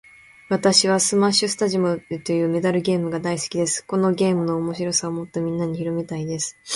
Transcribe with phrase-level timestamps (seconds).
[0.49, 3.85] 私はスマッシュスタジアムというメダルゲームが大好きです。
[3.85, 6.57] このゲームの面白さをもっとみんなに広めたいです。